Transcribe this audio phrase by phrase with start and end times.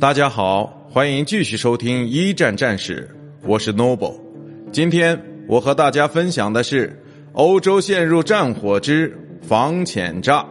[0.00, 3.06] 大家好，欢迎继续收听一战战士，
[3.42, 4.14] 我是 Noble。
[4.72, 6.98] 今天我和大家分享的是
[7.34, 10.42] 欧洲陷入战火之防潜炸。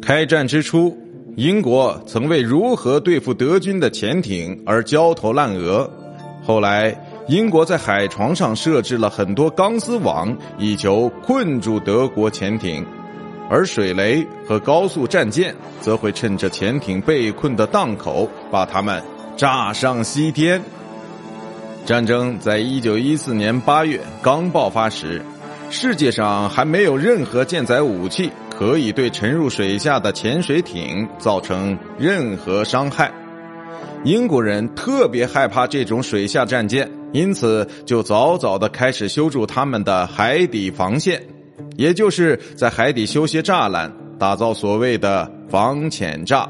[0.00, 0.96] 开战之初，
[1.34, 5.90] 英国曾为如何对付德军的潜艇而焦头烂额。
[6.44, 6.96] 后来，
[7.26, 12.86] 英国在海床上设置了很多钢丝网，以求困住德国潜艇。
[13.48, 19.02] 而水雷和高速战舰则会趁着潜艇被困的档口，把它们
[19.36, 20.60] 炸上西天。
[21.86, 25.22] 战争在一九一四年八月刚爆发时，
[25.70, 33.10] 世界上还没有任何舰载武器可以对沉入水下的潜水艇造成任何伤害。
[34.04, 41.22] 英国人特别害怕这种水下战舰，因此就早早的开始修筑他们的海底防线。
[41.78, 46.48] 也就是在海底修些栅栏，打造所谓的防潜栅。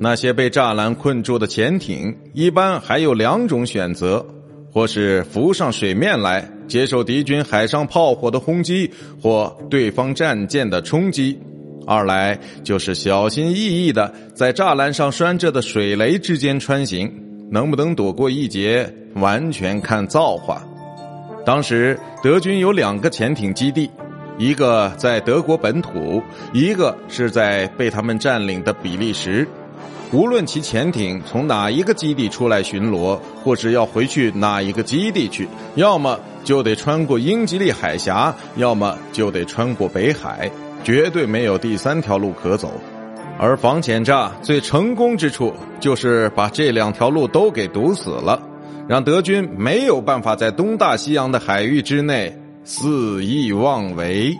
[0.00, 4.26] 那些被栅栏困住的潜艇，一般还有两种选择：
[4.72, 8.90] 或是浮上水面来接受敌军海上炮火的轰击，
[9.22, 11.38] 或对方战舰的冲击；
[11.86, 17.08] 二来就是小心翼翼的在栅栏上拴着的水雷之间穿行，
[17.48, 20.66] 能不能躲过一劫，完全看造化。
[21.44, 23.90] 当时德军有两个潜艇基地，
[24.38, 29.46] 一个在德国本土，一个是在被他们占领的比利时。
[30.12, 40.50] 无论其潜艇从哪一个基地出来巡逻，或是要回去哪一个基地去，要么就得穿过英吉利海峡，要么就得穿过北海，
[40.84, 42.72] 绝对没有第三条路可走。
[43.38, 48.40] 而防潜诈最成功之处，就是把这两条路都给堵死了。
[48.88, 54.36] 让德军没有办法在东大西洋的海域之内肆意妄为。